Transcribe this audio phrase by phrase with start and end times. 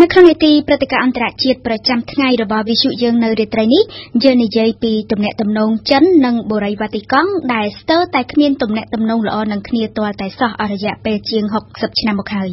[0.00, 3.82] នៅក្នុងនីតិព្រឹត្តិការណ៍អន្តរជាតិប្រចាំថ្ងៃរបស់វិទ្យុយើងនៅរាត្រីនេះ
[4.24, 12.50] យើងនិយាយពីទំនាក់ទំនងចិននិងបូរីវ៉ាទីកង់ដែលស្ទើរតែគ្មានទំនាក់ទំនងល្អនឹងគ្នាទាល់តែសោះអស់រយៈពេលជាង60ឆ្នាំមកហើយ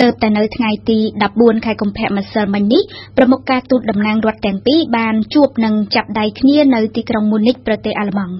[0.00, 0.98] ទើបតែនៅថ្ងៃទី
[1.32, 2.82] 14ខែកុម្ភៈម្សិលមិញនេះ
[3.16, 8.34] ប្រមុខការទូតតំណាងរដ្ឋទាំងពីរបានជួបនិងចាប់ដៃគ្នានៅទីក្រុងមូនិចប្រទេសអាល្លឺម៉ង់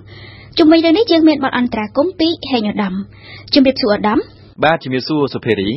[0.58, 2.94] ជុំវិញរឿងនេះយើងមានបទអន្តរាគមន៍ពីហេងឧត្តម
[3.54, 4.20] ជំរាបសួរឧត្តម
[4.64, 5.70] បាទជំរាបសួរសុភេរី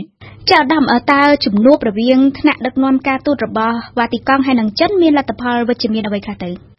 [0.50, 6.71] ចាឧត្តមតើជំនួបរវាងថ្នាក់ដឹកនាំការទូតរបស់វ៉ាទីកង់ហើយនិងចិនមានលទ្ធផលវិជ្ជមានអ្វីខ្លះទៅ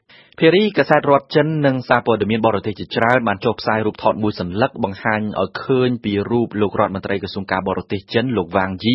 [0.45, 8.95] ភារីកាសែតរដ្ឋចិននិងសារព័ត៌មានបរទេសជាច្រើនបានចុះផ្សាយរូបថតមួយសន្លឹកបង្ហាញឲ្យឃើញពីរូបលោករដ្ឋមន្ត្រីក្រសួងការបរទេសចិនលោកវ៉ាងជី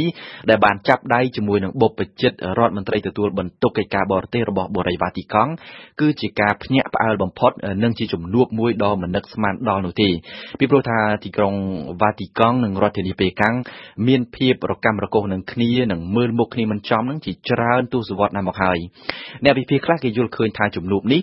[0.49, 5.51] ដែលបានចាប់ដៃជាមួយនឹងបុព្វជិតរដ្ឋមន្ត្រីទទួលបន្ទុកកិច្ចការបរទេសរបស់បូរីវ៉ាទីកង់
[6.01, 7.51] គឺជាការភ្ញាក់ផ្អើលបំផុត
[7.84, 10.09] និងជាជំនួបមួយដ៏មិននឹកស្មានដល់នោះទេ
[10.59, 11.53] ពីព្រោះថាទីក្រុង
[12.01, 13.55] វ៉ាទីកង់និងរដ្ឋធានីប៉េកាំង
[14.07, 18.77] មានភាពរកាំរកូសនឹងគ្នានិងមើលមុខគ្នាមិនចំនឹងជាច្រើនទសវត្សរ៍ណាស់មកហើយ
[19.43, 21.21] អ្នកវិភាគខ្លះគេយល់ឃើញថាជំនួបនេះ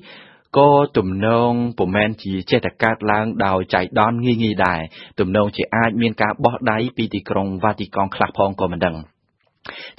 [0.56, 4.80] ក៏ទំនងពុំមែនជាចេះតែកើតឡើងដោយចៃដន្យងាយងាយដែរ
[5.19, 8.97] ទំនងជាអាចមានការបោះដៃពីទីក្រុងវ៉ាទីកង់ខ្លះផងក៏មិនដឹង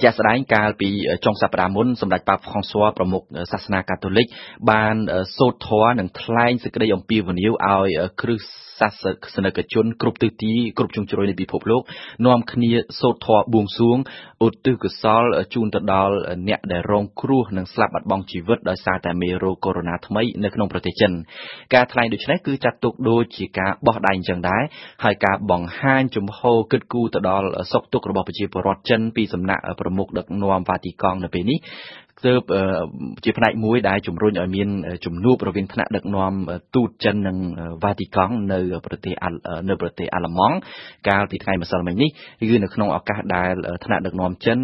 [0.02, 0.90] ជាក់ស្ដែងកាលពី
[1.24, 3.22] ចុងសប្តាហ៍មុនសម្ដេចប៉ាហ្វ្រង់ស៊័រប្រមុខ
[3.52, 4.26] សាសនាកាតូលិក
[4.70, 4.96] បាន
[5.36, 7.88] សូត្រធម៌និងថ្លែងសេចក្តីអំពាវនាវឲ្យ
[8.22, 8.40] គ្រឹះ
[8.80, 8.88] សា
[9.34, 11.82] សនិកជនគ្រប់ទិសទីគ្រប់ជ្រុងជ្រោយនៃពិភពលោក
[12.26, 13.98] នាំគ្នាសូត្រធម៌បួងសួង
[14.46, 16.16] ឧទ្ទិសកុសលជូនទៅដល់
[16.48, 21.12] អ្នកដែលរងគ្រោះនិងស្លាប់បាត់បង់ជីវិតដោយសារតែមេរោគកូវីដ -19 ថ្មីនៅក្នុងប្រទេសចិន
[21.74, 24.62] ការថ្លែងដូចនេះគឺចាត់ទុកដូចជាការបោះដៃអញ្ចឹងដែរ
[25.04, 31.58] ហើយការបង្ហាញជំហរគិតគូរទៅដល់សុខទុក្ខរបស់ប្រជាពលរដ្ឋចិនពីសំណាក់ប្រមុខដឹកនាំវ៉ាទីកង់នៅពេលនេះ
[32.24, 32.42] ទើប
[33.24, 34.68] ជាផ្នែកមួយដែលជំរុញឲ្យមាន
[35.04, 36.32] ជំនួបរវាងថ្នាក់ដឹកនាំ
[36.74, 37.36] ទូតចិននិង
[37.82, 39.14] វ៉ាទីកង់នៅប្រទេស
[39.68, 40.56] នៅប្រទេសអាល្លឺម៉ង់
[41.08, 42.10] កាលពីថ្ងៃម្សិលមិញនេះ
[42.50, 43.52] គឺនៅក្នុងឱកាសដែល
[43.84, 44.58] ថ្នាក់ដឹកនាំចិន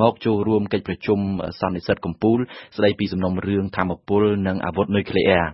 [0.00, 1.18] មកចូលរួមកិច្ចប្រជុំ
[1.60, 2.38] សន្និសីទកំពូល
[2.76, 5.46] ស្ដីពីសំណុំរឿងធម្មពលនិងអាវុធនុយក្លេអ៊ែរ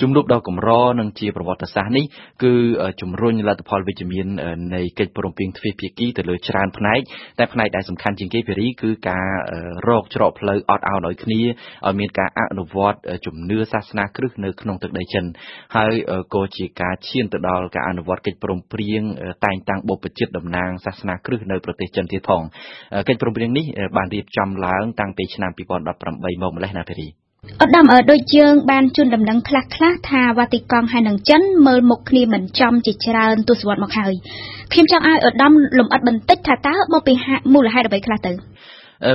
[0.00, 2.04] ជំនួបដ៏កម្រនិងជាប្រវត្តិសាស្ត្រនេះ
[2.42, 2.54] គឺ
[3.00, 4.26] ជំរុញលទ្ធផលវិជ្ជមាន
[4.74, 7.00] នៃកិច្ចព្រមព្រៀងទ្វេភាគីទៅលើច្រើនផ្នែក
[7.38, 9.28] តែផ្នែកដែលសំខាន់ជាងគេភារីគឺការ
[9.88, 11.40] រកច្រកផ្លូវអត់ឱនឲ្យគ្នា
[11.86, 15.24] ឲ្យមានការអនុវត្តជំនឿសាសនាគ្រឹះនៅក្នុងទឹកដីចិន
[15.76, 15.92] ហើយ
[16.34, 19.02] ក៏ជាការឈានទៅដល់ការអនុវត្តកិច្ចព្រមព្រៀង
[19.44, 22.42] តែងតាំងបុព្វជិតតំណាងសាសនាគ្រឹះនៅប្រទេសចិនទៀតផង
[23.08, 23.64] កិច្ចព្រមព្រៀងនេះ
[23.96, 27.08] បានរៀបចំឡើងតាំងពីឆ្នាំ2018មកម្លេះណាភេរី
[27.62, 34.12] ឧត្តមដូចយើងបានជូនដំណឹងខ្លះខ្លះថាវ៉ាទីកង់ហើយនិងចិនមើលមុខគ្នាមិនចំជាច្រើនទសវត្សរ៍មកហើយ
[34.72, 37.12] ខ្ញុំចង់ឲ្យឧត្តមលំអិតបន្តិចថាតើមកពី
[37.54, 38.32] មូលហេតុអ្វីខ្លះទៅ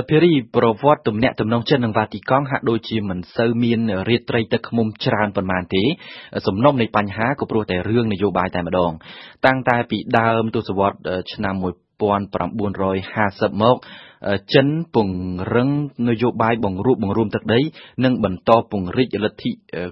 [0.08, 5.82] ភារីប្រវត្តិទំនាក់ទំនងចិននិងវ៉ាទីកង់ហាក់ដូចជាមិនសូវមានរាត្រីទឹកឃ្មុំច្រើនប៉ុន្មានទេ
[6.46, 8.92] សំណុំនៃបញ្ហាក៏ព្រោះតែរឿងនយោបាយតែម្ដង
[9.46, 11.00] តាំងតែពីដើមទសវត្សរ៍
[11.32, 13.76] ឆ្នាំ1950មក
[14.54, 15.68] ចិនពង្រឹង
[16.08, 17.60] នយោបាយបង្រួបបង្រួមទឹកដី
[18.04, 19.50] និងបន្តពង្រីកលទ្ធិ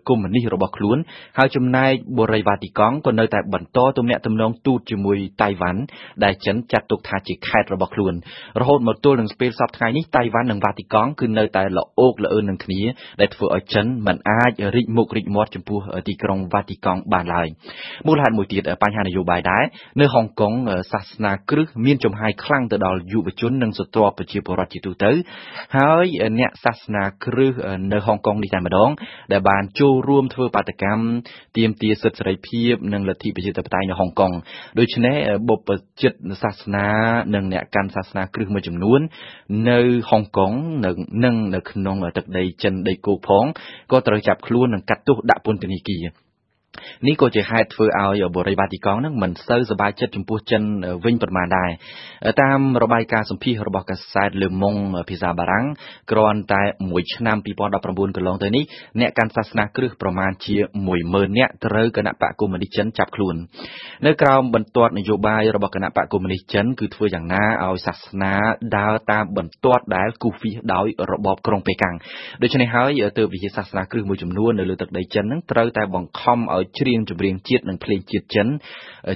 [0.09, 0.99] កុម្មុយនីសរបស់ខ្លួន
[1.39, 5.81] ហើយចំណែកបូរីវ៉ាទីកង់ក៏នៅតែបន្តទំនាក់ទំនងទូតជាមួយតៃវ៉ាន់
[6.25, 8.15] ដែលចិនចាត់ទុកថាជាខេត្តរបស់ខ្លួន
[8.61, 12.83] រហូតមកទល់នឹងពេលសប្តាហ៍នេះតៃវ៉ាន់និងវ៉ាទីកង់គឺនៅតែល្អោកល្អឿននឹងគ្នា
[13.21, 15.79] ដែលធ្វើឲ្យចិនមិនអាចរីកមុខរីកមាត់ចំពោះ
[16.09, 17.49] ទីក្រុងវ៉ាទីកង់បានឡើយ
[18.07, 19.65] មូលហេតុមួយទៀតបញ្ហានយោបាយដែរ
[20.01, 20.53] នៅហុងកុង
[20.93, 25.11] សាសនាគ្រឹះមានចំហាយខ្លាំងទៅដល់យុវជននិងស្រទាប់ប្រជាពលរដ្ឋជាទូទៅ
[25.77, 26.07] ហើយ
[26.39, 27.53] អ្នកសាសនាគ្រឹះ
[27.93, 28.91] នៅហុងកុងនេះតែម្ដង
[29.33, 31.05] ដែលបានចូលរួមធ្វើបាតកម្ម
[31.57, 34.33] ទាមទារសិទ្ធិសេរីភាពនិងលទ្ធិប្រជាធិបតេយ្យនៅហុងកុង
[34.79, 35.17] ដូច្នេះ
[35.49, 36.13] បុព្វជិត
[36.43, 36.89] សាសនា
[37.35, 39.01] និងអ្នកកាន់សាសនាគ្រឹះមួយចំនួន
[39.71, 39.81] នៅ
[40.11, 40.53] ហុងកុង
[41.25, 43.45] និងនៅក្នុងទឹកដីចិនដីគោកផង
[43.91, 46.28] ក៏ត្រូវចាប់ខ្លួននិងកាត់ទោសដាក់ពន្ធនាគារ
[47.07, 50.63] នេះក៏ជាហេតុធ្វើឲ្យបូរីវ៉ាទីកង់នឹងមិនសូវសប្បាយចិត្តចំពោះចិន
[51.05, 51.71] វិញប៉ុន្មានដែរ
[52.43, 54.77] តាមរបាយការណ៍សម្ភាសរបស់កាសែតលើម៉ុង
[55.11, 55.67] ភាសាបារាំង
[56.11, 58.65] គ្រាន់តែមួយឆ្នាំ2019កន្លងទៅនេះ
[59.01, 60.57] អ្នកកាន់សាសនាគ្រឹះប្រមាណជា
[60.97, 63.37] 10000នាក់ត្រូវគណៈបកកុម្មុយនីសចិនចាប់ខ្លួន
[64.07, 68.35] នៅក្រោមបន្ទាត់នយោបាយរបស់គណៈបកកុម្មុយនីសចិនគឺធ្វើយ៉ាងណាឲ្យសាសនា
[68.77, 71.95] ដើរតាមបន្ទាត់ដែលគូហ្វីសដោយរបបក្រុងប៉េកាំង
[72.43, 78.47] ដូច្នេះហើយទើបវិហារសាសនាគ្រឹះមួយចំនួននៅលើទឹកដីចិននឹងត្រូវតែបង្ខំឲ្យច្រៀងចម្រៀងជាតិនិងភ្លេងជាតិចិន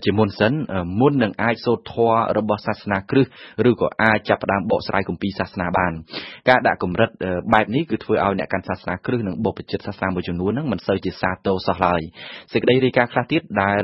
[0.05, 0.53] ជាមុនសិន
[1.01, 3.27] មុននឹងអាចសូត្រធម៌របស់សាសនាគ្រឹះ
[3.69, 5.93] ឬក៏អាចចាប់ផ្ដើមបកស្រាយគម្ពីរសាសនាបាន
[6.49, 7.11] ការដាក់កម្រិត
[7.53, 12.01] បែបនេះគឺធ្វើឲ្យអ្នកកាន់សាសនាគ្រឹះនិងបុព្វជិតសាសនាមួយចំនួនហ្នឹងមិនសូវជាសាទរសោះឡើយ
[12.53, 13.81] សេចក្តីរាយការណ៍ខ្លះទៀតដែល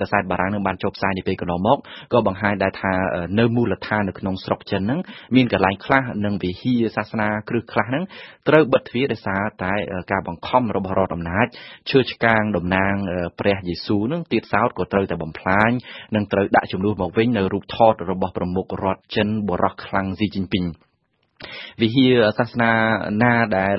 [0.00, 1.78] កាសែតបារាំងនឹងបានចុះផ្សាយនាពេលកន្លងមក
[2.12, 2.92] ក៏បង្ហាញដែរថា
[3.38, 5.00] នៅមូលដ្ឋាននៅក្នុងស្រុកចិនហ្នឹង
[5.36, 8.04] មានកន្លែងខ្លះនិងវិហារសាសនាគ្រឹះខ្លះហ្នឹង
[8.48, 9.74] ត្រូវបិទទ្វារដោយសារតែ
[10.12, 11.46] ការបង្ខំរបស់រដ្ឋអំណាច
[11.90, 12.95] ឈើឆ្កាងតំណាង
[13.40, 15.70] ព្រះយេស៊ូវនឹងទៀតសោតក៏ត្រូវតែបំផ្លាញ
[16.14, 20.66] និងត្រូវដាក់ជំនួសមកវិញនៅរូបថតរបស់ប្រមុខរដ្ឋចិនបរោះខ្លាំងស៊ីជីនពីង
[21.80, 22.72] វិហារសាសនា
[23.22, 23.76] ណាដែល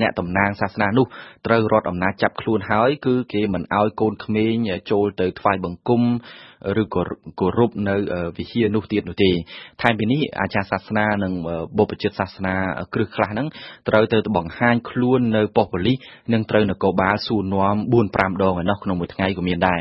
[0.00, 1.06] អ្នកតំណាងសាសនានោះ
[1.46, 4.54] ត្រូវរដ្ឋអំណាចចាប់ខ្លួនហើយ គឺគេមិនឲ្យកូនក្មេង
[4.90, 6.02] ចូលទៅថ្វាយបង្គំ
[6.82, 7.02] ឬក៏
[7.40, 7.94] គោរពនៅ
[8.38, 9.30] វិហារនោះទៀតនោះទេ
[9.82, 11.32] ថែមពីនេះអាចារ្យសាសនានិង
[11.78, 12.54] បុព្វជិតសាសនា
[12.94, 13.46] គ្រឹះខ្លះហ្នឹង
[13.88, 15.96] ត្រូវទៅបង្ហាញខ្លួននៅប៉ុស្តិ៍ប៉ូលីស
[16.32, 19.80] និងត្រូវនគរបាលសួរនាំ4 5ដងឯណោះក្នុងមួយថ្ងៃក៏មានដែរ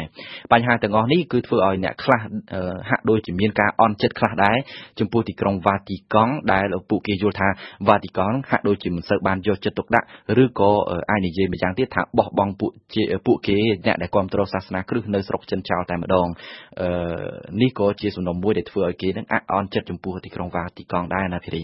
[0.51, 2.19] បញ្ហាទាំងអស់នេះគឺធ្វើឲ្យអ្នកខ្លះ
[2.89, 4.57] ហាក់ដូចជាមានការអន់ចិត្តខ្លះដែរ
[4.99, 7.49] ចំពោះទីក្រុងវ៉ាទីកង់ដែលពួកគេយល់ថា
[7.87, 10.05] វ៉ាទីកង់ហាក់ដូចជាមិនសូវបានយកចិត្តទុកដាក់
[10.43, 10.71] ឬក៏
[11.11, 12.71] អាចនិយាយម្យ៉ាងទៀតថាបោះបង់ពួក
[13.25, 16.27] ពួកគេអ្នកដែលគ្រប់គ្រងសាសនាគ្រឹះនៅស្រុកចិនចោលតែម្ដង
[17.61, 21.63] នេះក៏ជាសំណុំមួយដែលធ្វើឲ្យគេនឹងអាក់អន់ចិត្តចំពោះទីក្រុងវ៉ាទីកង់ដែរណាភីរី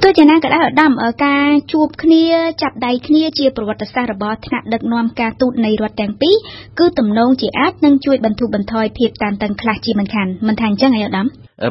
[0.00, 0.92] ទោះជាណាក៏ដោយឧត្តម
[1.24, 2.24] ការជួបគ្នា
[2.62, 6.36] ចាប់ដៃគ្នាជាប្រវត្តិសាស្ត្ររបស់ថ្នាក់ដឹកនាំការទូតនៃរដ្ឋទាំងពីរ
[6.78, 11.26] គឺទំនងជាអាចនឹងជួយបន្ធូរបន្ថយភាពតានតឹងខ្លះជាមិនខានមិនថាអញ្ចឹងឯឧត្តម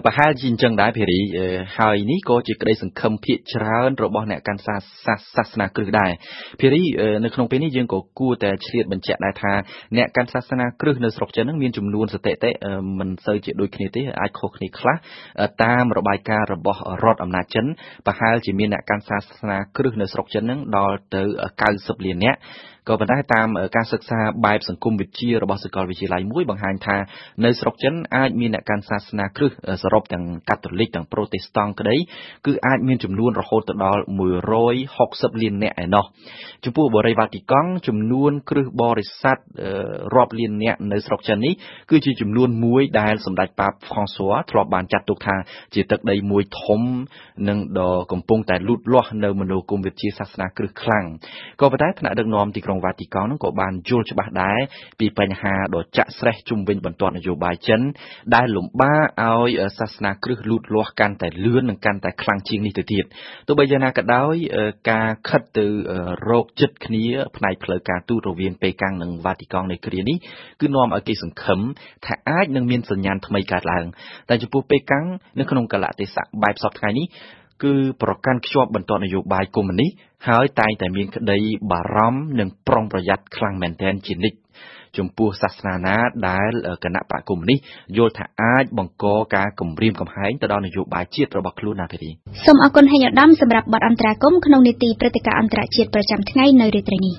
[0.05, 1.19] ប្រហែលជាអញ្ចឹងដែរភារី
[1.77, 4.75] ហើយនេះក៏ជាក្តីសង្ឃឹមភាកច្រើនរបស់អ្នកកាន់សា
[5.35, 6.11] សាសនាគ្រឹះដែរ
[6.59, 6.81] ភារី
[7.23, 9.53] នៅក្នុងពេលនេះយើងក៏គួរតែឆ្លៀតបញ្ជាក់ដែរថា
[9.97, 12.51] អ្នកកាន់សាសនាគ្រឹះនៅស្រុកចិននឹងមានចំនួនសតិតិ
[12.99, 14.95] មិនសូវជាដូចគ្នាទេអាចខុសគ្នាខ្លះ
[15.63, 17.65] តាមរបាយការណ៍របស់រដ្ឋអំណាចចិន
[18.05, 21.21] ប្រហែលជាមានអ្នកកាន់សាសនាគ្រឹះនៅស្រុកចិននឹងដល់ទៅ
[21.63, 22.39] 90លាននាក់
[22.89, 26.97] ក៏ប៉ុន្តែតាមការសិក្សាបែបសង្គមវិទ្យារបស់សាកលវិទ្យាល័យមួយបង្ហាញថា
[27.45, 29.51] នៅស្រុកចិនអាចមានអ្នកកាន់សាសនាគ្រឹះ
[29.83, 31.95] សរុបទាំងកាតូលិកទាំងប្រូតេស្តង់ក្តី
[32.45, 34.01] គឺអាចមានចំនួនរហូតទៅដល់
[34.71, 36.05] 160លាននាក់ឯណោះ
[36.63, 39.37] ចំពោះបរិយវ៉ាទីកង់ចំនួនគ្រឹះបរិស័ទ
[40.15, 41.53] រាប់លាននាក់នៅស្រុកចិននេះ
[41.89, 45.35] គឺជាចំនួនមួយដែលសម្ដេចប៉ាបហ្វ្រង់ស៊ួធ្លាប់បានចាត់ទុកថា
[45.73, 46.81] ជាទឹកដីមួយធំ
[47.49, 51.05] និងដ៏កំពុងតែលូតលាស់នៅមនោគមវិជ្ជាសាសនាគ្រឹះខ្លាំង
[51.61, 54.59] ក៏ប៉ុន្តែថ្នាក់ដឹកនាំទីក្រុងវ៉ាទីកង់នឹងក៏បានយល់ច្បាស់ដែរ
[54.99, 57.81] ពីបញ្ហាដ៏ចាក់ស្រេះជុំវិញបន្ទាត់នយោបាយចិន
[58.35, 63.05] ដែលលំបាកឲ្យសាសនាគ្រឹះលូតលាស់កាន់តែលឿននិងកាន់តែខ្លាំងជាងនេះទៅទៀត
[63.47, 64.35] ទោះបីយ៉ាងណាក៏ដោយ
[64.91, 65.65] ការខិតទៅ
[66.29, 67.05] រោគចិត្តគ្នា
[67.37, 70.17] ផ្នែកផ្លូវការទូតរវាងប៉េកាំងនិងវ៉ាទីកង់នៃគ្រានេះ
[70.61, 71.59] គឺនាំឲ្យគេសង្ឃឹម
[72.05, 73.85] ថាអាចនឹងមានសញ្ញាណថ្មីកើតឡើង
[74.29, 75.05] តែចំពោះប៉េកាំង
[75.39, 77.07] នៅក្នុងកលៈទេសៈបែបសពថ្ងៃនេះ
[77.63, 79.91] គឺប្រកាន់ខ្ជាប់បន្ទាត់នយោបាយកុម្មុយនីស
[80.27, 81.39] ហើយតែងតែមានក្តី
[81.71, 84.37] បារម្ភនិងប្រុងប្រយ័ត្នខ្លាំងមែនទែនជានិច្ច
[84.97, 85.95] ចំពោះសាសនាណា
[86.29, 86.51] ដែល
[86.83, 87.59] គណៈបកកុម្មុយនីស
[87.97, 89.05] យល់ថាអាចបង្ក
[89.35, 92.09] ការគំរាមកំហែងទៅដល់នយោបាយជាតិរបស់ខ្លួនណាទេ
[92.45, 97.15] សូមអរគុណហេញឧត្តមសម្រាប់បទអន្តរាគមន៍ក្នុងនីតិព្រឹត្តិការណ៍អន្តរជាតិប្រចាំថ្ងៃនៅរាត្រីនេះ